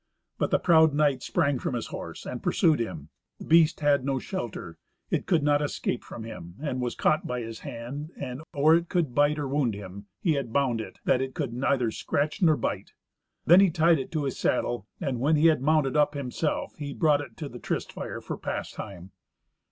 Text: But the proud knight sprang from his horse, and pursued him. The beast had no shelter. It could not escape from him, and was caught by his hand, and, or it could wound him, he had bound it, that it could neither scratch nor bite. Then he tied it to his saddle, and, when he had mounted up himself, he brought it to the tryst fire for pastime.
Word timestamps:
But 0.39 0.49
the 0.49 0.57
proud 0.57 0.95
knight 0.95 1.21
sprang 1.21 1.59
from 1.59 1.75
his 1.75 1.85
horse, 1.89 2.25
and 2.25 2.41
pursued 2.41 2.79
him. 2.79 3.09
The 3.37 3.45
beast 3.45 3.81
had 3.81 4.03
no 4.03 4.17
shelter. 4.17 4.79
It 5.11 5.27
could 5.27 5.43
not 5.43 5.61
escape 5.61 6.03
from 6.03 6.23
him, 6.23 6.55
and 6.59 6.81
was 6.81 6.95
caught 6.95 7.27
by 7.27 7.41
his 7.41 7.59
hand, 7.59 8.09
and, 8.19 8.41
or 8.51 8.73
it 8.73 8.89
could 8.89 9.15
wound 9.15 9.75
him, 9.75 10.07
he 10.19 10.33
had 10.33 10.51
bound 10.51 10.81
it, 10.81 10.97
that 11.05 11.21
it 11.21 11.35
could 11.35 11.53
neither 11.53 11.91
scratch 11.91 12.41
nor 12.41 12.57
bite. 12.57 12.93
Then 13.45 13.59
he 13.59 13.69
tied 13.69 13.99
it 13.99 14.11
to 14.13 14.23
his 14.23 14.39
saddle, 14.39 14.87
and, 14.99 15.19
when 15.19 15.35
he 15.35 15.45
had 15.49 15.61
mounted 15.61 15.95
up 15.95 16.15
himself, 16.15 16.73
he 16.79 16.95
brought 16.95 17.21
it 17.21 17.37
to 17.37 17.47
the 17.47 17.59
tryst 17.59 17.93
fire 17.93 18.21
for 18.21 18.37
pastime. 18.37 19.11